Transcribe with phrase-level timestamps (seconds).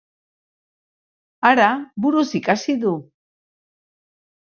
[1.51, 1.69] Hara,
[2.07, 2.99] buruz ikasi du!